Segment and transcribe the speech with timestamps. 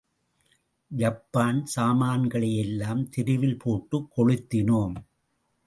[0.91, 4.95] Japan சாமான்களையெல்லாம் தெருவில் போட்டுக் கொளுத்தினோம்.